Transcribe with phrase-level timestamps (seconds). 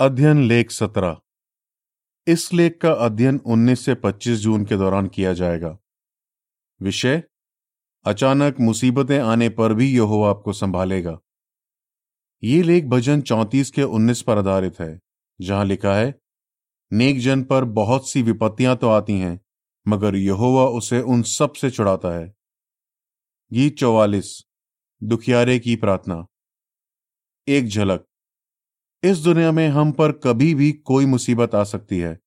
[0.00, 1.20] अध्ययन लेख सत्रह।
[2.26, 5.78] इस लेख का अध्ययन 19 से 25 जून के दौरान किया जाएगा।
[6.82, 7.22] विषय,
[8.04, 11.18] अचानक मुसीबतें आने पर भी यहोवा आपको संभालेगा।
[12.42, 15.00] ये लेख भजन 34 के 19 पर आधारित है,
[15.40, 16.20] जहाँ लिखा है,
[16.92, 19.40] नेक जन पर बहुत सी विपत्तियाँ तो आती हैं,
[19.88, 22.34] मगर यहोवा उसे उन सबसे छुड़ाता है।
[23.52, 24.44] गीत चौवालिस,
[25.02, 26.26] दुखियारे की प्रार्थना।
[27.48, 28.07] एक झलक
[29.04, 32.18] इस दुनिया में हम पर कभी भी कोई मुसीबत आ सकती है।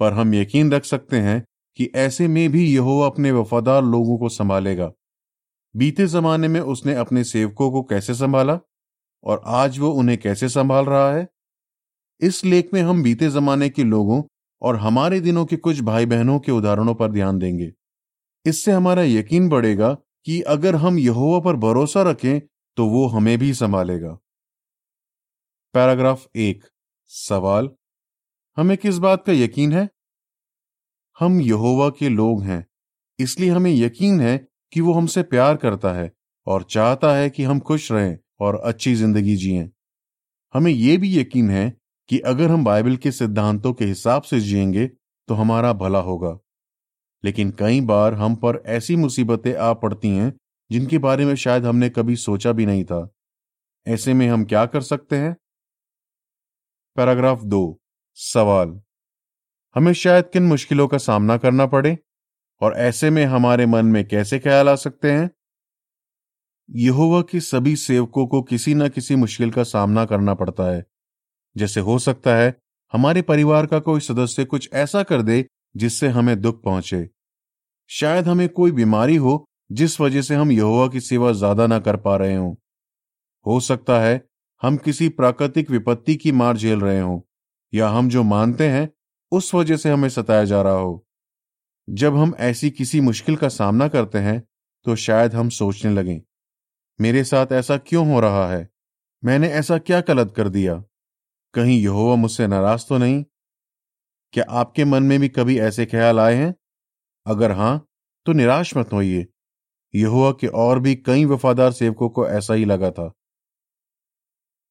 [0.00, 1.44] पर हम यकीन रख सकते हैं
[1.76, 4.92] कि ऐसे में भी यहोवा अपने वफादार लोगों को संभालेगा।
[5.76, 8.60] बीते जमाने में उसने अपने सेवकों को कैसे संभाला?
[9.24, 11.28] और आज वो उन्हें कैसे संभाल रहा है?
[12.20, 14.22] इस लेख में हम बीते जमाने के लोगों
[14.62, 17.72] और हमारे दिनों के कुछ भाई बहनों के उदाहरणों पर ध्यान देंगे।
[18.46, 22.40] इससे हमारा यकीन बढ़ेगा कि अगर हम यहोवा पर भरोसा रखें
[22.76, 24.18] तो वो हमें भी संभालेगा।
[25.74, 26.64] पैराग्राफ एक,
[27.10, 27.68] सवाल,
[28.56, 29.88] हमें किस बात का यकीन है?
[31.18, 32.66] हम यहोवा के लोग हैं,
[33.18, 34.36] इसलिए हमें यकीन है
[34.72, 36.10] कि वो हमसे प्यार करता है
[36.46, 39.70] और चाहता है कि हम खुश रहें और अच्छी ज़िंदगी जिएँ।
[40.54, 41.72] हमें यह भी यकीन है
[42.08, 44.86] कि अगर हम बाइबल के सिद्धांतों के हिसाब से जिएँगे
[45.28, 46.38] तो हमारा भला होगा।
[47.24, 50.32] लेकिन कई बार हम पर ऐसी मुसीबतें आ पड़ती हैं,
[50.70, 53.08] जिनके बारे में शायद हमने कभी सोचा भी नहीं था।
[53.86, 55.36] ऐसे में हम क्या कर सकते हैं?
[56.96, 57.80] पैराग्राफ दो,
[58.14, 58.80] सवाल।
[59.76, 61.98] हमें शायद किन मुश्किलों का सामना करना पड़े
[62.60, 65.30] और ऐसे में हमारे मन में कैसे ख्याल आ सकते हैं?
[66.70, 70.84] यहोवा के सभी सेवकों को किसी न किसी मुश्किल का सामना करना पड़ता है।
[71.56, 72.54] जैसे हो सकता है
[72.92, 75.44] हमारे परिवार का कोई सदस्य कुछ ऐसा कर दे
[75.76, 77.08] जिससे हमें दुख पहुँचे।
[77.90, 81.96] शायद हमें कोई बीमारी हो जिस वजह से हम यहोवा की सेवा ज़्यादा ना कर
[81.96, 82.54] पा रहे हों।
[83.46, 84.29] हो सकता है
[84.62, 87.20] हम किसी प्राकृतिक विपत्ति की मार झेल रहे हों,
[87.72, 88.88] या हम जो मानते हैं,
[89.32, 91.06] उस वजह से हमें सताया जा रहा हो।
[91.88, 94.42] जब हम ऐसी किसी मुश्किल का सामना करते हैं
[94.86, 96.20] तो शायद हम सोचने लगें,
[96.98, 98.68] मेरे साथ ऐसा क्यों हो रहा है?
[99.22, 100.74] मैंने ऐसा क्या गलत कर दिया?
[101.54, 103.24] कहीं यहोवा मुझसे नाराज़ तो नहीं?
[104.34, 106.54] क्या आपके मन में भी कभी ऐसे ख्याल आए हैं?
[107.26, 107.86] अगर हाँ
[108.26, 109.26] तो निराश मत होइए।
[109.94, 113.12] यहोवा के और भी कई वफादार सेवकों को ऐसा ही लगा था।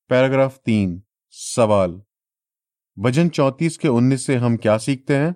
[0.09, 1.01] पैराग्राफ तीन,
[1.33, 2.01] सवाल।
[2.97, 5.35] भजन चौतीस के उन्नीस से हम क्या सीखते हैं?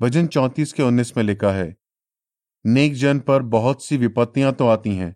[0.00, 1.76] भजन चौतीस के उन्नीस में लिखा है,
[2.64, 5.14] नेक जन पर बहुत सी विपत्तियाँ तो आती हैं,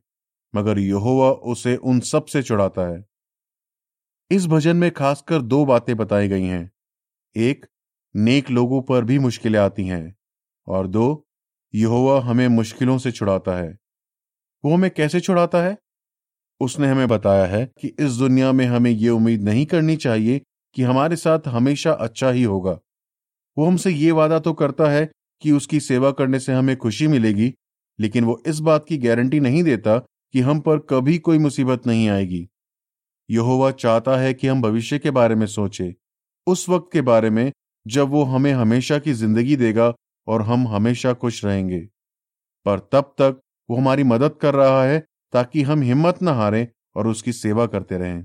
[0.55, 3.05] मगर यहोवा उसे उन सबसे चुड़ाता है।
[4.31, 6.71] इस भजन में खासकर दो बातें बताई गई हैं।
[7.37, 7.67] एक,
[8.15, 10.17] नेक लोगों पर भी मुश्किलें आती हैं,
[10.67, 11.27] और दो,
[11.75, 13.79] यहोवा हमें मुश्किलों से छुड़ाता है।
[14.65, 15.77] वो हमें कैसे छुड़ाता है?
[16.61, 20.41] उसने हमें बताया है कि इस दुनिया में हमें ये उम्मीद नहीं करनी चाहिए
[20.77, 22.79] कि हमारे साथ हमेशा अच्छा ही होगा।
[23.57, 25.09] वो हमसे ये वादा तो करता है
[25.43, 27.53] कि उसकी सेवा करने से हमें खुशी मिलेगी,
[27.99, 32.09] लेकिन वो इस बात की गारंटी नहीं देता कि हम पर कभी कोई मुसीबत नहीं
[32.09, 32.47] आएगी।
[33.29, 35.95] यहोवा चाहता है कि हम भविष्य के बारे में सोचे।
[36.47, 37.51] उस वक्त के बारे में
[37.87, 39.93] जब वो हमें हमेशा की ज़िंदगी देगा
[40.29, 41.81] और हम हमेशा खुश रहेंगे।
[42.67, 47.07] पर तब तक वो हमारी मदद कर रहा है ताकि हम हिम्मत न हारें और
[47.07, 48.25] उसकी सेवा करते रहें।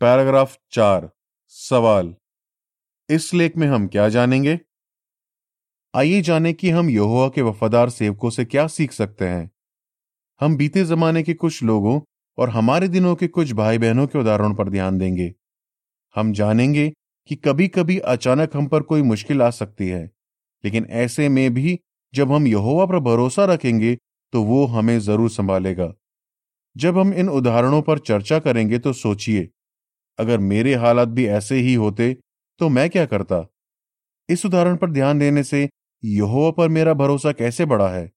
[0.00, 1.10] पैराग्राफ चार,
[1.48, 2.14] सवाल।
[3.10, 4.60] इस लेख में हम क्या जानेंगे?
[5.94, 9.50] आइए जाने कि हम यहोवा के वफादार सेवकों से क्या सीख सकते हैं।
[10.40, 12.00] हम बीते जमाने के कुछ लोगों
[12.38, 15.34] और हमारे दिनों के कुछ भाई बहनों के उदाहरणों पर ध्यान देंगे।
[16.14, 16.92] हम जानेंगे
[17.26, 20.10] कि कभी कभी अचानक हम पर कोई मुश्किल आ सकती है,
[20.64, 21.78] लेकिन ऐसे में भी
[22.14, 23.98] जब हम यहोवा पर भरोसा रखेंगे
[24.34, 25.92] तो वो हमें ज़रूर संभालेगा।
[26.76, 29.48] जब हम इन उदाहरणों पर चर्चा करेंगे तो सोचिए,
[30.18, 32.12] अगर मेरे हालात भी ऐसे ही होते
[32.60, 33.46] तो मैं क्या करता?
[34.28, 35.68] इस उदाहरण पर ध्यान देने से
[36.02, 38.10] यहोवा पर मेरा भरोसा कैसे बढ़ा है?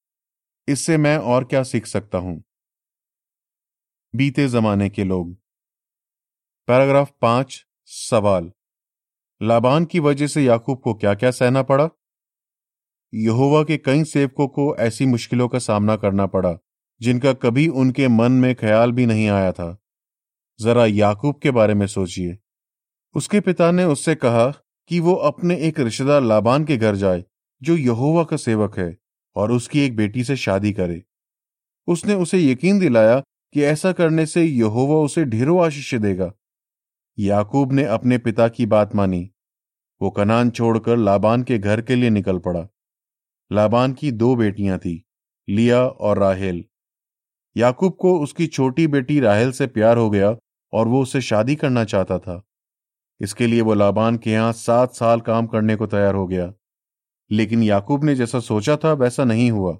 [0.67, 2.41] इससे मैं और क्या सीख सकता हूँ?
[4.13, 5.35] बीते जमाने के लोग।
[6.67, 8.51] पैराग्राफ पाँच, सवाल।
[9.41, 11.89] लाबान की वजह से याकूब को क्या क्या सहना पड़ा?
[13.13, 16.57] यहोवा के कई सेवकों को ऐसी मुश्किलों का सामना करना पड़ा,
[17.01, 19.83] जिनका कभी उनके मन में ख्याल भी नहीं आया था।
[20.59, 22.39] जरा याकूब के बारे में सोचिए।
[23.15, 24.53] उसके पिता ने उससे कहा
[24.87, 27.25] कि वो अपने एक रिश्तेदार लाबान के घर जाए,
[27.61, 28.97] जो यहोवा का सेवक है,
[29.35, 31.03] और उसकी एक बेटी से शादी करे।
[31.87, 33.19] उसने उसे यकीन दिलाया
[33.53, 36.33] कि ऐसा करने से यहोवा उसे ढेरों आशीष देगा।
[37.19, 39.31] याकूब ने अपने पिता की बात मानी।
[40.01, 42.67] वो कनान छोड़कर लाबान के घर के लिए निकल पड़ा।
[43.51, 45.05] लाबान की दो बेटियाँ थी,
[45.49, 46.65] लिया और राहेल।
[47.57, 50.37] याकूब को उसकी छोटी बेटी राहेल से प्यार हो गया
[50.73, 52.43] और वो उसे शादी करना चाहता था।
[53.21, 56.53] इसके लिए वो लाबान के यहाँ सात साल काम करने को तैयार हो गया।
[57.31, 59.77] लेकिन याकूब ने जैसा सोचा था, वैसा नहीं हुआ।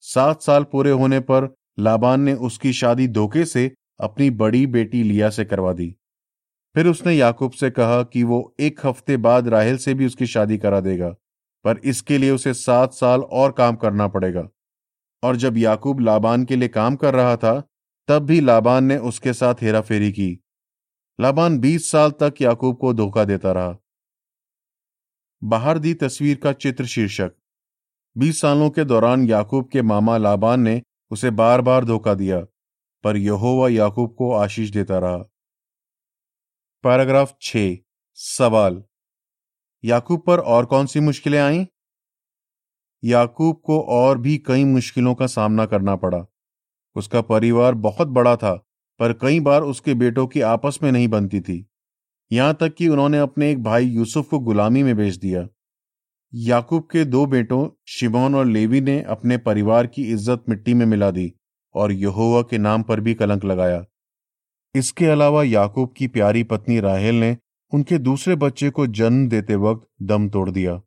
[0.00, 5.30] सात साल पूरे होने पर लाबान ने उसकी शादी धोखे से अपनी बड़ी बेटी लिया
[5.30, 5.96] से करवा दी।
[6.74, 10.58] फिर उसने याकूब से कहा कि वो एक हफ़्ते बाद राहेल से भी उसकी शादी
[10.58, 11.14] करा देगा।
[11.66, 14.48] पर इसके लिए उसे सात साल और काम करना पड़ेगा।
[15.22, 17.68] और जब याकूब लाबान के लिए काम कर रहा था,
[18.08, 20.44] तब भी लाबान ने उसके साथ हेराफेरी की।
[21.20, 23.76] लाबान बीस साल तक याकूब को धोखा देता रहा।
[25.44, 27.32] बाहर दी तस्वीर का चित्र शीर्षक।
[28.18, 32.40] बीस सालों के दौरान याकूब के मामा लाबान ने उसे बार बार धोखा दिया,
[33.04, 35.16] पर यहोवा याकूब को आशीष देता रहा।
[36.82, 37.56] पैराग्राफ छ,
[38.14, 38.84] सवाल।
[39.86, 41.66] याकूब पर और कौन सी मुश्किलें आईं?
[43.04, 46.26] याकूब को और भी कई मुश्किलों का सामना करना पड़ा।
[46.96, 48.54] उसका परिवार बहुत बड़ा था,
[49.00, 51.68] पर कई बार उसके बेटों की आपस में नहीं बनती थी।
[52.32, 55.48] यहाँ तक कि उन्होंने अपने एक भाई यूसुफ को गुलामी में बेच दिया।
[56.34, 61.10] याकूब के दो बेटों, शिमोन और लेवी ने अपने परिवार की इज़्ज़त मिट्टी में मिला
[61.10, 61.32] दी
[61.74, 63.84] और यहोवा के नाम पर भी कलंक लगाया।
[64.74, 67.36] इसके अलावा याकूब की प्यारी पत्नी राहेल ने
[67.72, 70.82] उनके दूसरे बच्चे को जन्म देते वक्त दम तोड़ दिया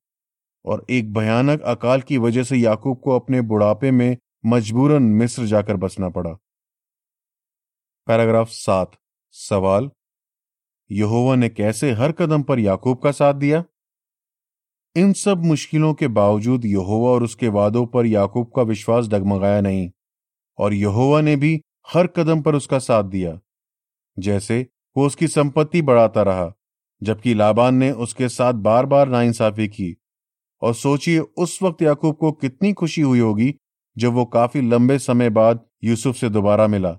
[0.66, 5.76] और एक भयानक अकाल की वजह से याकूब को अपने बुढ़ापे में मजबूरन मिस्र जाकर
[5.76, 6.32] बसना पड़ा।
[8.08, 8.92] पैराग्राफ सात,
[9.32, 9.90] सवाल,
[10.92, 13.64] यहोवा ने कैसे हर कदम पर याकूब का साथ दिया?
[14.96, 19.92] इन सब मुश्किलों के बावजूद यहोवा और उसके वादों पर याकूब का विश्वास डगमगाया नहीं
[20.58, 21.62] और यहोवा ने भी
[21.94, 23.40] हर कदम पर उसका साथ दिया।
[24.20, 24.68] जैसे
[24.98, 26.54] वो उसकी संपत्ति बढ़ाता रहा
[27.02, 29.96] जबकि लाबान ने उसके साथ बार बार नाइंसाफी की।
[30.62, 33.54] और सोचिए, उस वक्त याकूब को कितनी खुशी हुई होगी,
[33.98, 36.98] जब वो काफ़ी लंबे समय बाद यूसुफ से दोबारा मिला।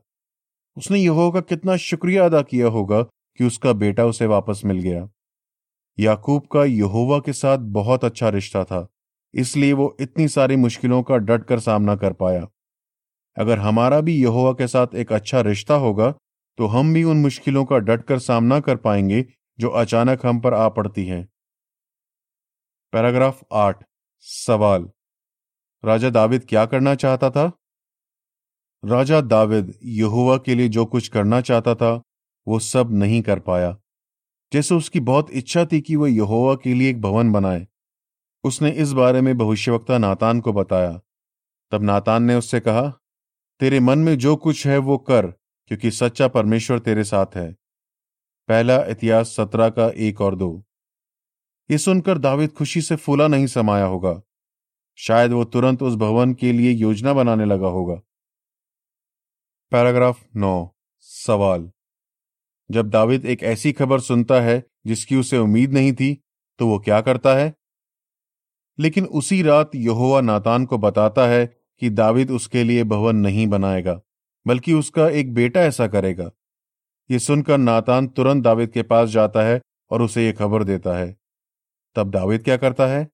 [0.76, 5.08] उसने यहोवा का कितना शुक्रिया अदा किया होगा कि उसका बेटा उसे वापस मिल गया।
[5.98, 8.86] याकूब का यहोवा के साथ बहुत अच्छा रिश्ता था,
[9.34, 12.46] इसलिए वो इतनी सारी मुश्किलों का डट कर सामना कर पाया।
[13.36, 16.10] अगर हमारा भी यहोवा के साथ एक अच्छा रिश्ता होगा
[16.58, 19.24] तो हम भी उन मुश्किलों का डट कर सामना कर पाएँगे
[19.60, 21.28] जो अचानक हम पर आ पड़ती हैं।
[22.92, 23.84] पैराग्राफ आठ,
[24.20, 24.90] सवाल।
[25.84, 27.52] राजा दाविद क्या करना चाहता था?
[28.84, 32.02] राजा दाविद यहुआ के लिए जो कुछ करना चाहता था,
[32.48, 33.78] वो सब नहीं कर पाया।
[34.52, 37.68] जैसे उसकी बहुत इच्छा थी कि वह यहोवा के लिए एक भवन बनाए।
[38.44, 41.00] उसने इस बारे में भविष्यवक्ता नातान को बताया।
[41.70, 43.00] तब नातान ने उससे कहा,
[43.60, 45.26] तेरे मन में जो कुछ है वो कर,
[45.66, 47.59] क्योंकि सच्चा परमेश्वर तेरे साथ है।
[48.50, 50.64] पहला इतिहास सत्रह का एक और दो।
[51.70, 54.22] ये सुनकर दाविद खुशी से फूला नहीं समाया होगा।
[54.98, 57.94] शायद वो तुरंत उस भवन के लिए योजना बनाने लगा होगा।
[59.72, 61.70] पैराग्राफ नौ, सवाल।
[62.70, 66.24] जब दाविद एक ऐसी खबर सुनता है जिसकी उसे उम्मीद नहीं थी
[66.58, 67.54] तो वो क्या करता है?
[68.78, 71.46] लेकिन उसी रात यहोवा नातान को बताता है
[71.80, 74.00] कि दाविद उसके लिए भवन नहीं बनाएगा,
[74.46, 76.30] बल्कि उसका एक बेटा ऐसा करेगा।
[77.10, 79.60] ये सुनकर नातान तुरंत दाविद के पास जाता है
[79.90, 81.16] और उसे ये खबर देता है।
[81.96, 83.08] तब दाविद क्या करता है?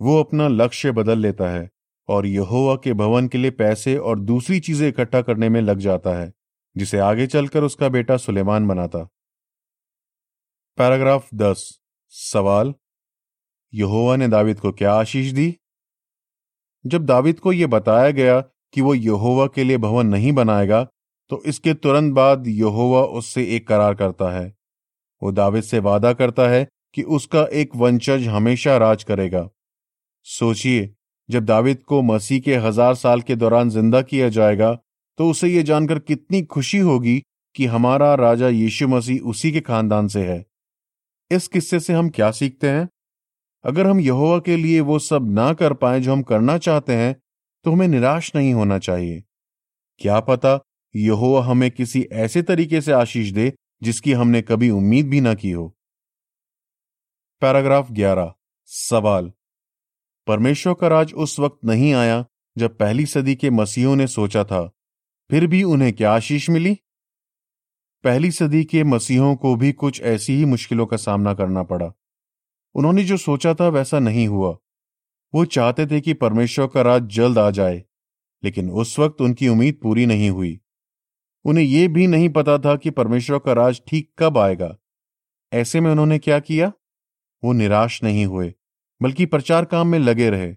[0.00, 1.70] वो अपना लक्ष्य बदल लेता है
[2.08, 6.10] और यहोवा के भवन के लिए पैसे और दूसरी चीज़ें इकट्ठा करने में लग जाता
[6.10, 6.32] है,
[6.76, 8.98] जिसे आगे चलकर उसका बेटा सुलेमान बनाता।
[10.78, 12.74] पैराग्राफ दस। सवाल,
[13.74, 15.56] यहोवा ने दाविद को क्या आशीष दी?
[16.86, 20.86] जब दाविद को यह बताया गया कि वो यहोवा के लिए भवन नहीं बनाएगा
[21.30, 24.52] तो इसके तुरंत बाद यहोवा उससे एक करार करता है।
[25.22, 29.48] वो दाविद से वादा करता है कि उसका एक वंशज हमेशा राज करेगा।
[30.26, 30.88] सोचिए,
[31.28, 34.74] जब दाविद को मसीह के हज़ार साल के दौरान ज़िंदा किया जाएगा
[35.18, 37.18] तो उसे यह जानकर कितनी खुशी होगी
[37.54, 40.44] कि हमारा राजा यीशु मसीह उसी के खानदान से है।
[41.30, 42.88] इस किस्से से हम क्या सीखते हैं?
[43.64, 47.14] अगर हम यहोवा के लिए वो सब ना कर पाए जो हम करना चाहते हैं
[47.64, 49.22] तो हमें निराश नहीं होना चाहिए।
[50.00, 50.58] क्या पता
[50.96, 55.50] यहोवा हमें किसी ऐसे तरीके से आशीष दे, जिसकी हमने कभी उम्मीद भी ना की
[55.50, 55.76] हो।
[57.40, 59.32] पैराग्राफ 11 सवाल।
[60.26, 62.26] परमेश्वर का राज उस वक्त नहीं आया,
[62.58, 64.72] जब पहली सदी के मसीहों ने सोचा था।
[65.30, 66.78] फिर भी उन्हें क्या आशीष मिली?
[68.04, 71.92] पहली सदी के मसीहों को भी कुछ ऐसी ही मुश्किलों का सामना करना पड़ा।
[72.74, 74.58] उन्होंने जो सोचा था वैसा नहीं हुआ।
[75.34, 77.84] वो चाहते थे कि परमेश्वर का राज जल्द आ जाए,
[78.44, 80.60] लेकिन उस वक्त उनकी उम्मीद पूरी नहीं हुई।
[81.44, 84.76] उन्हें यह भी नहीं पता था कि परमेश्वर का राज ठीक कब आएगा।
[85.52, 86.72] ऐसे में उन्होंने क्या किया?
[87.44, 88.54] वो निराश नहीं हुए,
[89.02, 90.54] बल्कि प्रचार काम में लगे रहे।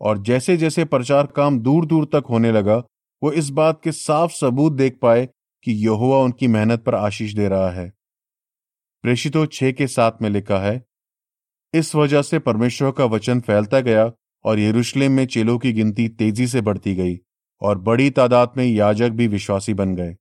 [0.00, 2.76] और जैसे जैसे प्रचार काम दूर दूर तक होने लगा,
[3.22, 5.28] वो इस बात के साफ़ सबूत देख पाए
[5.64, 7.92] कि यहोवा उनकी मेहनत पर आशीष दे रहा है।
[9.02, 10.86] प्रेषितों छह के साथ में लिखा है,
[11.74, 14.12] इस वजह से परमेश्वर का वचन फैलता गया
[14.44, 17.16] और यरूशलेम में चेलों की गिनती तेज़ी से बढ़ती गई।
[17.60, 20.16] और बड़ी तादाद में याजक भी विश्वासी बन गए।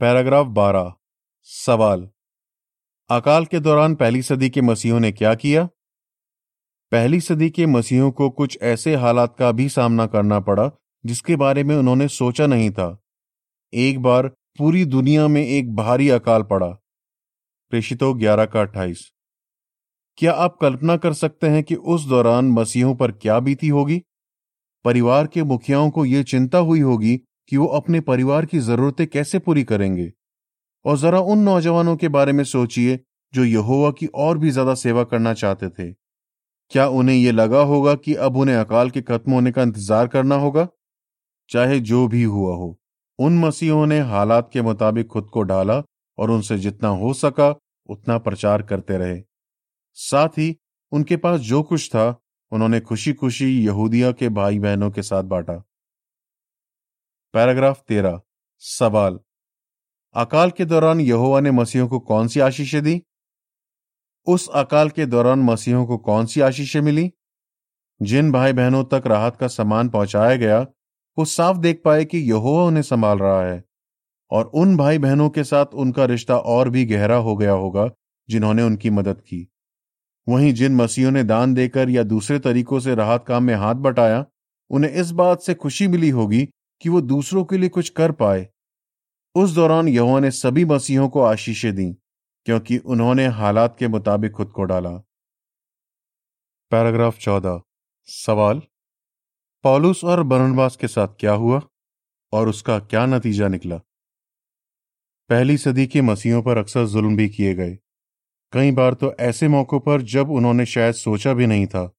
[0.00, 0.94] पैराग्राफ बारह।
[1.42, 2.10] सवाल।
[3.10, 5.64] अकाल के दौरान पहली सदी के मसीहों ने क्या किया?
[6.92, 10.70] पहली सदी के मसीहों को कुछ ऐसे हालात का भी सामना करना पड़ा,
[11.06, 13.02] जिसके बारे में उन्होंने सोचा नहीं था।
[13.74, 16.68] एक बार पूरी दुनिया में एक भारी अकाल पड़ा।
[17.70, 19.12] प्रेषितों ग्यारह का अट्ठाईस।
[20.16, 24.02] क्या आप कल्पना कर सकते हैं कि उस दौरान मसीहों पर क्या बीती होगी?
[24.84, 27.16] परिवार के मुखियाओं को यह चिंता हुई होगी
[27.48, 30.12] कि वो अपने परिवार की जरूरतें कैसे पूरी करेंगे।
[30.84, 33.00] और जरा उन नौजवानों के बारे में सोचिए,
[33.34, 35.92] जो यहोवा की और भी ज़्यादा सेवा करना चाहते थे।
[36.70, 40.34] क्या उन्हें यह लगा होगा कि अब उन्हें अकाल के खत्म होने का इंतज़ार करना
[40.34, 40.68] होगा?
[41.50, 42.80] चाहे जो भी हुआ हो,
[43.18, 45.82] उन मसीहों ने हालात के मुताबिक खुद को डाला
[46.18, 47.54] और उनसे जितना हो सका
[47.88, 49.22] उतना प्रचार करते रहे।
[49.94, 50.56] साथ ही,
[50.92, 55.64] उनके पास जो कुछ था उन्होंने खुशी खुशी यहूदिया के भाई बहनों के साथ बांटा।
[57.32, 58.20] पैराग्राफ तेरह,
[58.58, 59.20] सवाल।
[60.14, 63.02] अकाल के दौरान यहोवा ने मसीहों को कौन सी आशीषें दी?
[64.26, 67.12] उस अकाल के दौरान मसीहों को कौन सी आशीषें मिली?
[68.02, 70.66] जिन भाई बहनों तक राहत का सामान पहुँचाया गया,
[71.18, 73.64] वो साफ़ देख पाए कि यहोवा उन्हें संभाल रहा है,
[74.30, 77.90] और उन भाई बहनों के साथ उनका रिश्ता और भी गहरा हो गया होगा,
[78.30, 79.52] जिन्होंने उनकी मदद की।
[80.28, 84.26] वहीं जिन मसीहों ने दान देकर या दूसरे तरीकों से राहत काम में हाथ बटाया,
[84.70, 86.48] उन्हें इस बात से खुशी मिली होगी
[86.80, 88.48] कि वो दूसरों के लिए कुछ कर पाए।
[89.34, 91.96] उस दौरान यहोवा ने सभी मसीहों को आशीषें दी,
[92.44, 94.90] क्योंकि उन्होंने हालात के मुताबिक खुद को डाला।
[96.70, 97.62] पैराग्राफ चौदह।
[98.04, 98.62] सवाल,
[99.62, 101.62] पॉलुस और बरनबास के साथ क्या हुआ
[102.32, 103.76] और उसका क्या नतीजा निकला?
[105.28, 107.78] पहली सदी के मसीहों पर अक्सर जुल्म भी किए गए।
[108.52, 111.92] कई बार तो ऐसे मौकों पर जब उन्होंने शायद सोचा भी नहीं था।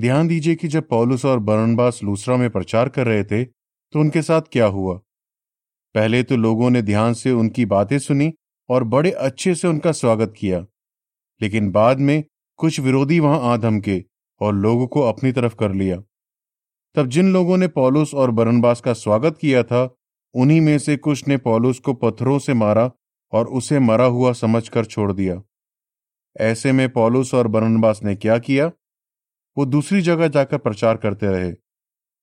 [0.00, 4.22] ध्यान दीजिए कि जब पॉलुस और बरनबास लूसरा में प्रचार कर रहे थे तो उनके
[4.22, 4.94] साथ क्या हुआ?
[5.94, 8.32] पहले तो लोगों ने ध्यान से उनकी बातें सुनी
[8.68, 10.66] और बड़े अच्छे से उनका स्वागत किया।
[11.42, 12.24] लेकिन बाद में
[12.56, 14.04] कुछ विरोधी वहाँ आ धमके
[14.40, 16.02] और लोगों को अपनी तरफ़ कर लिया।
[16.94, 19.96] तब जिन लोगों ने पॉलुस और बरनबास का स्वागत किया था,
[20.34, 22.90] उन्हीं में से कुछ ने पॉलुस को पत्थरों से मारा
[23.32, 25.42] और उसे मरा हुआ समझकर छोड़ दिया।
[26.40, 28.70] ऐसे में पॉलुस और बरनबास ने क्या किया?
[29.56, 31.52] वो दूसरी जगह जाकर प्रचार करते रहे।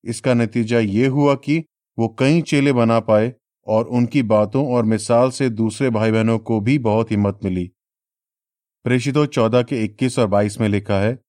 [0.03, 1.63] इसका नतीजा ये हुआ कि
[1.97, 3.33] वो कई चेले बना पाए
[3.67, 7.71] और उनकी बातों और मिसाल से दूसरे भाई बहनों को भी बहुत हिम्मत मिली।
[8.85, 11.19] प्रेषितों चौदह के इक्कीस और बाईस में लिखा है,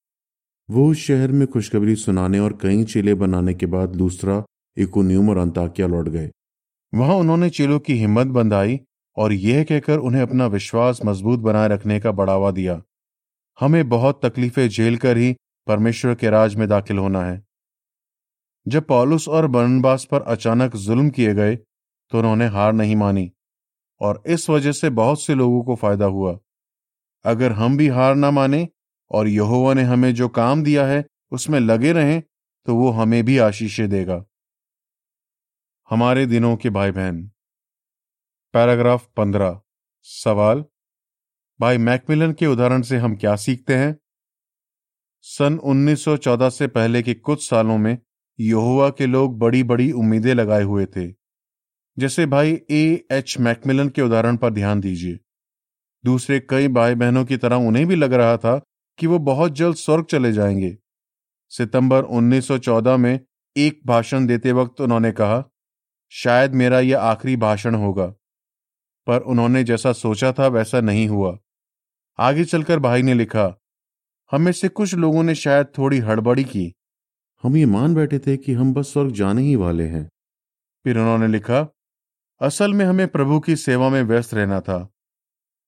[0.68, 4.42] वो उस शहर में खुशखबरी सुनाने और कई चेले बनाने के बाद दूसरा
[4.76, 6.30] इकोन्यूम और अंताकिया लौट गए।
[6.92, 8.80] वहाँ उन्होंने चेलों की हिम्मत बंधाई
[9.16, 12.80] और यह कहकर उन्हें अपना विश्वास मज़बूत बनाए रखने का बढ़ावा दिया।
[13.58, 15.34] हमें बहुत तकलीफें झेल कर ही
[15.66, 17.42] परमेश्वर के राज में दाखिल होना है।
[18.66, 23.30] जब पॉलुस और बरनबास पर अचानक जुल्म किए गए तो उन्होंने हार नहीं मानी
[24.00, 26.38] और इस वजह से बहुत से लोगों को फ़ायदा हुआ।
[27.24, 28.66] अगर हम भी हार ना माने
[29.10, 32.22] और यहोवा ने हमें जो काम दिया है, उसमें लगे रहें
[32.66, 34.24] तो वो हमें भी आशीषें देगा।
[35.90, 37.30] हमारे दिनों के भाई बहन
[38.54, 39.60] पैराग्राफ पंद्रह।
[40.02, 40.64] सवाल,
[41.60, 43.98] भाई मैकमिलन के उदाहरण से हम क्या सीखते हैं?
[45.20, 47.98] सन 1914 से पहले के कुछ सालों में
[48.40, 51.14] यहोवा के लोग बड़ी बड़ी उम्मीदें लगाए हुए थे।
[51.98, 53.06] जैसे भाई ए.
[53.12, 53.36] एच.
[53.40, 55.20] मैकमिलन के उदाहरण पर ध्यान दीजिए।
[56.04, 58.62] दूसरे कई भाई बहनों की तरह उन्हें भी लग रहा था
[58.98, 60.78] कि वो बहुत जल्द स्वर्ग चले जाएँगे।
[61.48, 63.20] सितंबर 1914 में
[63.56, 65.44] एक भाषण देते वक्त उन्होंने कहा,
[66.10, 68.14] शायद मेरा यह आखिरी भाषण होगा।
[69.06, 71.38] पर उन्होंने जैसा सोचा था वैसा नहीं हुआ।
[72.18, 73.60] आगे चलकर भाई ने लिखा
[74.30, 76.72] हमें से कुछ लोगों ने शायद थोड़ी हड़बड़ी की।
[77.42, 80.10] हम ये मान बैठे थे कि हम बस स्वर्ग जाने ही वाले हैं।
[80.84, 81.68] फिर उन्होंने लिखा
[82.40, 84.88] असल में हमें प्रभु की सेवा में व्यस्त रहना था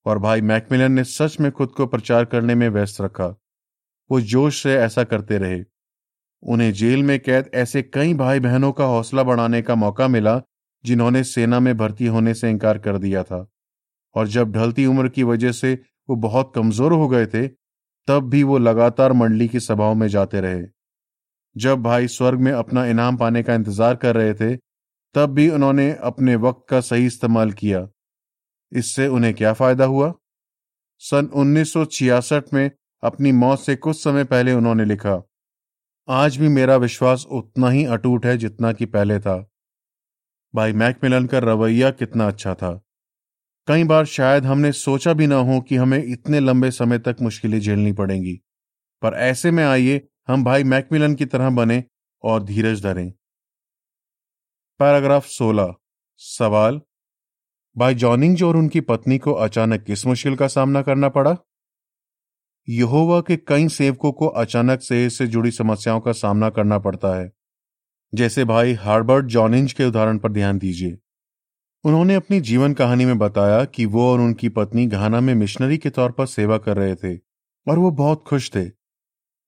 [0.07, 3.26] और भाई मैकमिलन ने सच में खुद को प्रचार करने में व्यस्त रखा।
[4.11, 5.64] वो जोश से ऐसा करते रहे।
[6.43, 10.43] उन्हें जेल में कैद ऐसे कई भाई बहनों का हौसला बढ़ाने का मौका मिला
[10.85, 13.47] जिन्होंने सेना में भर्ती होने से इनकार कर दिया था।
[14.14, 15.73] और जब ढलती उम्र की वजह से
[16.09, 17.47] वो बहुत कमज़ोर हो गए थे,
[18.09, 20.62] तब भी वो लगातार मंडली की सभाओं में जाते रहे।
[21.56, 24.56] जब भाई स्वर्ग में अपना इनाम पाने का इंतज़ार कर रहे थे,
[25.14, 27.87] तब भी उन्होंने अपने वक्त का सही इस्तेमाल किया।
[28.73, 30.12] इससे उन्हें क्या फ़ायदा हुआ?
[30.99, 32.71] सन 1966 में
[33.02, 35.23] अपनी मौत से कुछ समय पहले उन्होंने लिखा,
[36.09, 39.37] आज भी मेरा विश्वास उतना ही अटूट है जितना कि पहले था।
[40.56, 42.82] भाई मैकमिलन का रवैया कितना अच्छा था।
[43.66, 47.60] कई बार शायद हमने सोचा भी ना हो कि हमें इतने लंबे समय तक मुश्किलें
[47.60, 48.40] झेलनी पड़ेंगी।
[49.02, 51.84] पर ऐसे में आइए, हम भाई मैकमिलन की तरह बने
[52.22, 53.12] और धीरज धरें।
[54.78, 55.75] पैराग्राफ 16
[56.16, 56.80] सवाल,
[57.76, 61.36] भाई जॉनिंग और उनकी पत्नी को अचानक किस मुश्किल का सामना करना पड़ा?
[62.68, 67.36] यहोवा के कई सेवकों को अचानक से इससे जुड़ी समस्याओं का सामना करना पड़ता है।
[68.16, 70.99] जैसे भाई हार्बर्ट जॉनिंज के उदाहरण पर ध्यान दीजिए।
[71.85, 75.90] उन्होंने अपनी जीवन कहानी में बताया कि वो और उनकी पत्नी घाना में मिशनरी के
[75.90, 77.18] तौर पर सेवा कर रहे थे
[77.68, 78.64] और वो बहुत खुश थे।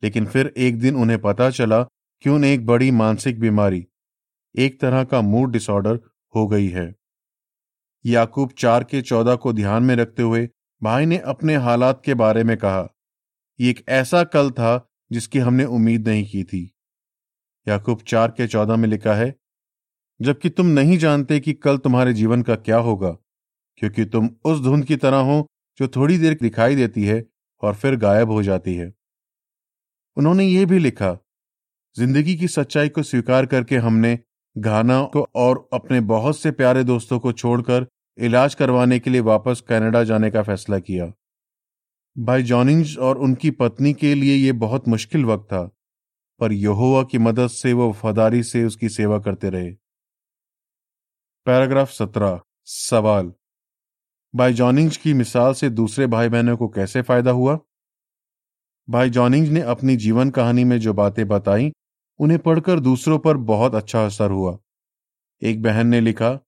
[0.02, 1.82] लेकिन फिर एक दिन उन्हें पता चला
[2.22, 3.86] कि उन्हें एक बड़ी मानसिक बीमारी,
[4.56, 6.00] एक तरह का मूड डिसऑर्डर
[6.34, 6.94] हो गई है।
[8.06, 10.48] याकूब चार के चौदह को ध्यान में रखते हुए
[10.82, 12.88] भाई ने अपने हालात के बारे में कहा
[13.60, 16.74] एक ऐसा कल था जिसकी हमने उम्मीद नहीं की थी।
[17.68, 19.34] याकूब चार के चौदह में लिखा है,
[20.20, 23.10] जबकि तुम नहीं जानते कि कल तुम्हारे जीवन का क्या होगा,
[23.78, 25.46] क्योंकि तुम उस धुंध की तरह हो
[25.80, 27.24] जो थोड़ी देर दिखाई देती है
[27.62, 28.92] और फिर गायब हो जाती है।
[30.16, 31.16] उन्होंने ये भी लिखा,
[31.96, 34.18] ज़िंदगी की सच्चाई को स्वीकार करके हमने
[34.56, 37.86] घाना को और अपने बहुत से प्यारे दोस्तों को छोड़कर
[38.18, 41.12] इलाज करवाने के लिए वापस कनाडा जाने का फैसला किया।
[42.16, 45.68] भाई जॉनिंज और उनकी पत्नी के लिए यह बहुत मुश्किल वक्त था।
[46.40, 49.70] पर यहोवा की मदद से वो वफादारी से उसकी सेवा करते रहे।
[51.46, 53.32] पैराग्राफ सत्रह, सवाल।
[54.34, 57.58] भाई जॉनिंज की मिसाल से दूसरे भाई बहनों को कैसे फ़ायदा हुआ?
[58.88, 61.70] भाई जॉनिंज ने अपनी जीवन कहानी में जो बातें बताई,
[62.20, 64.56] उन्हें पढ़कर दूसरों पर बहुत अच्छा असर हुआ।
[65.42, 66.38] एक बहन ने लिखा,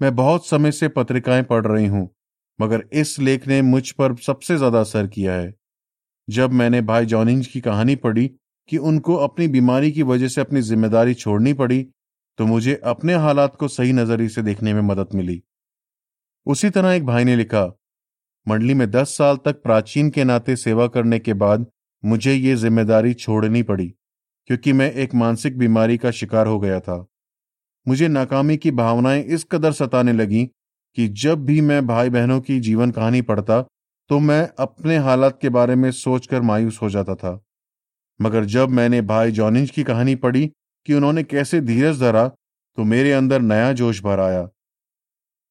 [0.00, 2.08] मैं बहुत समय से पत्रिकाएँ पढ़ रही हूँ,
[2.58, 5.54] मगर इस लेख ने मुझ पर सबसे ज़्यादा असर किया है।
[6.28, 8.30] जब मैंने भाई जॉनिंज की कहानी पढ़ी
[8.68, 11.82] कि उनको अपनी बीमारी की वजह से अपनी ज़िम्मेदारी छोड़नी पड़ी
[12.38, 15.42] तो मुझे अपने हालात को सही नज़रिए से देखने में मदद मिली।
[16.46, 17.64] उसी तरह एक भाई ने लिखा,
[18.46, 21.66] मंडली में दस साल तक प्राचीन के नाते सेवा करने के बाद
[22.02, 23.86] मुझे ये ज़िम्मेदारी छोड़नी पड़ी,
[24.50, 27.04] क्योंकि मैं एक मानसिक बीमारी का शिकार हो गया था।
[27.86, 30.44] मुझे नाकामी की भावनाएँ इस कदर सताने लगी
[30.96, 33.60] कि जब भी मैं भाई बहनों की जीवन कहानी पढ़ता
[34.10, 37.40] तो मैं अपने हालात के बारे में सोचकर मायूस हो जाता था।
[38.20, 40.46] मगर जब मैंने भाई जॉनिंज की कहानी पढ़ी
[40.86, 44.48] कि उन्होंने कैसे धीरज धरा तो मेरे अंदर नया जोश भर आया।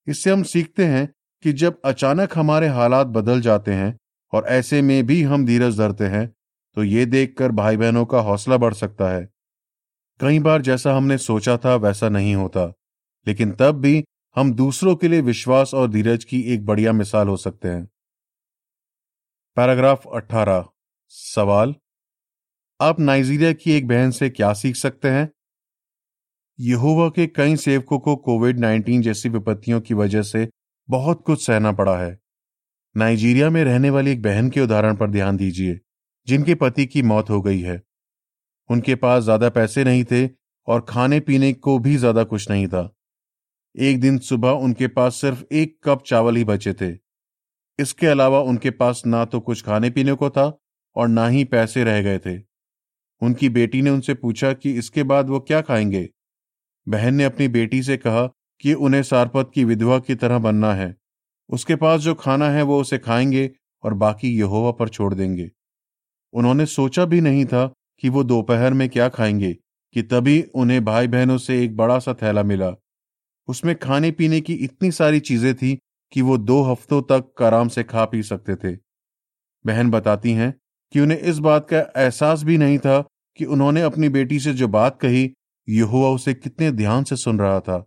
[0.07, 1.07] इससे हम सीखते हैं
[1.45, 3.97] कि जब अचानक हमारे हालात बदल जाते हैं
[4.33, 6.27] और ऐसे में भी हम धीरज धरते हैं
[6.77, 9.27] तो ये देखकर भाई बहनों का हौसला बढ़ सकता है।
[10.19, 12.65] कई बार जैसा हमने सोचा था, वैसा नहीं होता,
[13.27, 14.03] लेकिन तब भी
[14.35, 17.85] हम दूसरों के लिए विश्वास और धीरज की एक बढ़िया मिसाल हो सकते हैं।
[19.57, 20.65] पैराग्राफ 18
[21.13, 21.75] सवाल
[22.79, 25.29] आप नाइजीरिया की एक बहन से क्या सीख सकते हैं?
[26.59, 30.47] यहोवा के कई सेवकों को कोविड 19 जैसी विपत्तियों की वजह से
[30.89, 32.17] बहुत कुछ सहना पड़ा है।
[32.97, 35.79] नाइजीरिया में रहने वाली एक बहन के उदाहरण पर ध्यान दीजिए,
[36.27, 37.81] जिनके पति की मौत हो गई है।
[38.69, 40.29] उनके पास ज़्यादा पैसे नहीं थे
[40.67, 42.89] और खाने पीने को भी ज़्यादा कुछ नहीं था।
[43.75, 46.95] एक दिन सुबह उनके पास सिर्फ़ एक कप चावल ही बचे थे।
[47.79, 50.57] इसके अलावा उनके पास ना तो कुछ खाने पीने को था
[50.95, 52.52] और ना ही पैसे रह गए थे।
[53.23, 56.09] उनकी बेटी ने उनसे पूछा कि इसके बाद वो क्या खाएँगे?
[56.87, 58.25] बहन ने अपनी बेटी से कहा
[58.61, 60.95] कि उन्हें सारपत की विधवा की तरह बनना है।
[61.49, 63.49] उसके पास जो खाना है वो उसे खाएँगे
[63.83, 65.51] और बाकी यहोवा पर छोड़ देंगे।
[66.33, 69.53] उन्होंने सोचा भी नहीं था कि वो दोपहर में क्या खाएँगे,
[69.95, 72.73] कि तभी उन्हें भाई बहनों से एक बड़ा सा थैला मिला।
[73.47, 75.79] उसमें खाने पीने की इतनी सारी चीज़ें थी
[76.11, 78.75] कि वो दो हफ्तों तक आराम से खा पी सकते थे।
[79.65, 80.53] बहन बताती हैं
[80.93, 83.03] कि उन्हें इस बात का एहसास भी नहीं था
[83.37, 85.31] कि उन्होंने अपनी बेटी से जो बात कही
[85.67, 87.85] यहुआ उसे कितने ध्यान से सुन रहा था।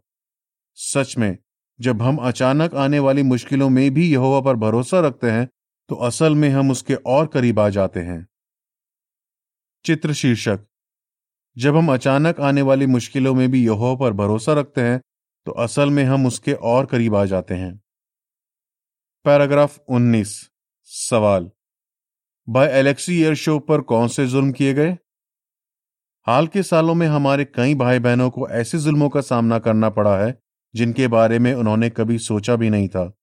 [0.79, 1.37] सच में,
[1.81, 5.49] जब हम अचानक आने वाली मुश्किलों में भी यहोवा पर भरोसा रखते हैं
[5.91, 8.27] तो असल में हम उसके और करीब आ जाते हैं।
[9.85, 10.61] चित्र शीर्षक,
[11.57, 15.01] जब हम अचानक आने वाली मुश्किलों में भी यहोवा पर भरोसा रखते हैं
[15.47, 17.75] तो असल में हम उसके और करीब आ जाते हैं।
[19.25, 20.33] पैराग्राफ 19
[20.91, 21.51] सवाल,
[22.49, 24.97] बाय एलेक्सी एयर शो पर कौन से जुल्म किए गए?
[26.29, 30.19] हाल के सालों में हमारे कई भाई बहनों को ऐसे जुल्मों का सामना करना पड़ा
[30.19, 30.43] है,
[30.75, 33.19] जिनके बारे में उन्होंने कभी सोचा भी नहीं था।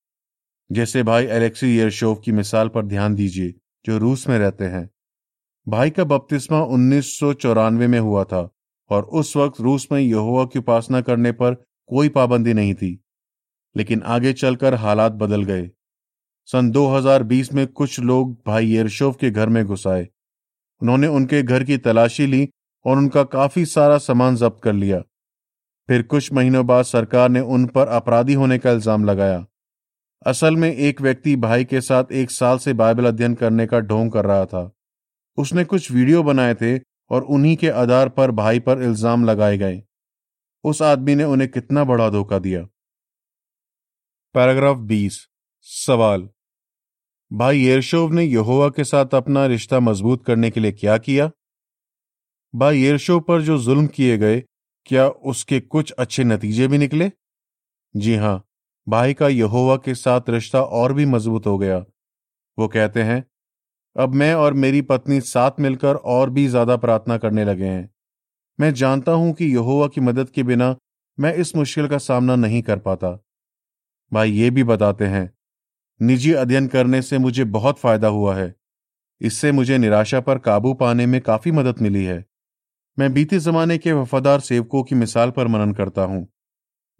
[0.72, 3.54] जैसे भाई एलेक्सी येरशोव की मिसाल पर ध्यान दीजिए,
[3.86, 4.89] जो रूस में रहते हैं।
[5.68, 8.50] भाई का बपतिस्मा उन्नीस सौ चौरानवे में हुआ था,
[8.89, 11.54] और उस वक्त रूस में यहोवा की उपासना करने पर
[11.88, 13.06] कोई पाबंदी नहीं थी।
[13.78, 15.72] लेकिन आगे चलकर हालात बदल गए।
[16.46, 20.10] सन 2020 में कुछ लोग भाई येरशोव के घर में घुसाए
[20.82, 22.50] उन्होंने उनके घर की तलाशी ली
[22.86, 25.00] और उनका काफ़ी सारा सामान जब्त कर लिया।
[25.89, 29.46] फिर कुछ महीनों बाद सरकार ने उन पर अपराधी होने का इल्ज़ाम लगाया।
[30.26, 34.12] असल में एक व्यक्ति भाई के साथ एक साल से बाइबल अध्ययन करने का ढोंग
[34.12, 34.72] कर रहा था।
[35.38, 36.78] उसने कुछ वीडियो बनाए थे
[37.12, 39.82] और उन्हीं के आधार पर भाई पर इल्ज़ाम लगाए गए।
[40.63, 42.62] उस आदमी ने उन्हें कितना बड़ा धोखा दिया।
[44.36, 45.28] पैराग्राफ 20
[45.62, 46.30] सवाल।
[47.32, 51.30] भाई येरशोव ने यहोवा के साथ अपना रिश्ता मज़बूत करने के लिए क्या किया?
[52.54, 54.39] भाई येरशोव पर जो जुल्म किए गए,
[54.86, 57.10] क्या उसके कुछ अच्छे नतीजे भी निकले?
[57.96, 58.44] जी हाँ,
[58.88, 61.78] भाई का यहोवा के साथ रिश्ता और भी मज़बूत हो गया।
[62.58, 63.24] वो कहते हैं,
[63.96, 67.89] अब मैं और मेरी पत्नी साथ मिलकर और भी ज़्यादा प्रार्थना करने लगे हैं।
[68.60, 70.76] मैं जानता हूँ कि यहोवा की मदद के बिना
[71.18, 73.18] मैं इस मुश्किल का सामना नहीं कर पाता।
[74.12, 75.30] भाई ये भी बताते हैं,
[76.00, 78.54] निजी अध्ययन करने से मुझे बहुत फ़ायदा हुआ है।
[79.22, 82.24] इससे मुझे निराशा पर काबू पाने में काफ़ी मदद मिली है।
[82.99, 86.27] मैं बीते जमाने के वफादार सेवकों की मिसाल पर मनन करता हूँ।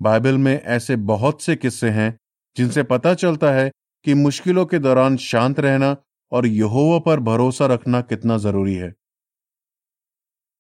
[0.02, 2.20] बाइबल में ऐसे बहुत से किस्से हैं,
[2.58, 3.72] जिनसे पता चलता है
[4.06, 5.98] कि मुश्किलों के दौरान शांत रहना
[6.32, 8.94] और यहोवा पर भरोसा रखना कितना ज़रूरी है।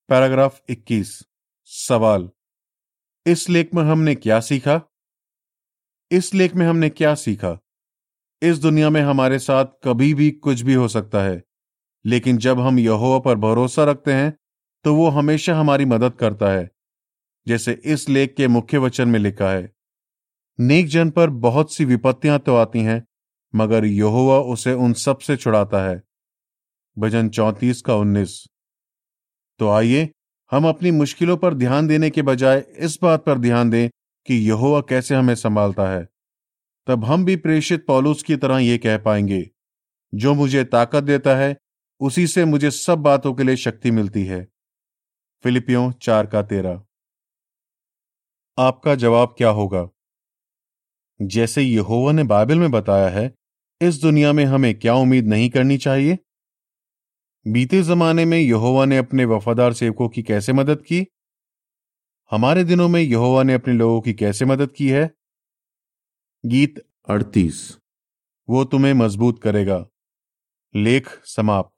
[0.09, 1.23] पैराग्राफ 21
[1.65, 2.29] सवाल।
[3.25, 4.81] इस लेख में हमने क्या सीखा?
[6.11, 7.59] इस लेख में हमने क्या सीखा?
[8.41, 11.43] इस दुनिया में हमारे साथ कभी भी कुछ भी हो सकता है,
[12.05, 14.37] लेकिन जब हम यहोवा पर भरोसा रखते हैं
[14.85, 16.69] तो वो हमेशा हमारी मदद करता है,
[17.47, 19.71] जैसे इस लेख के मुख्य वचन में लिखा है।
[20.59, 23.03] नेक जन पर बहुत सी विपत्तियाँ तो आती हैं,
[23.53, 26.03] मगर यहोवा उसे उन सबसे छुड़ाता है।
[26.97, 28.45] भजन चौतीस का उन्नीस।
[29.59, 30.09] तो आइए,
[30.51, 33.89] हम अपनी मुश्किलों पर ध्यान देने के बजाय इस बात पर ध्यान दें
[34.27, 36.07] कि यहोवा कैसे हमें संभालता है।
[36.87, 39.49] तब हम भी प्रेषित पौलुस की तरह ये कह पाएँगे,
[40.13, 41.55] जो मुझे ताकत देता है,
[42.01, 44.47] उसी से मुझे सब बातों के लिए शक्ति मिलती है।
[45.43, 46.85] फिलिपियों चार का तेरह
[48.59, 49.89] आपका जवाब क्या होगा?
[51.21, 53.35] जैसे यहोवा ने बाइबल में बताया है,
[53.81, 56.19] इस दुनिया में हमें क्या उम्मीद नहीं करनी चाहिए?
[57.47, 61.07] बीते जमाने में यहोवा ने अपने वफादार सेवकों की कैसे मदद की?
[62.31, 65.11] हमारे दिनों में यहोवा ने अपने लोगों की कैसे मदद की है?
[66.45, 67.77] गीत अड़तीस।
[68.49, 69.87] वो तुम्हें मज़बूत करेगा।
[70.75, 71.72] लेख समाप्त।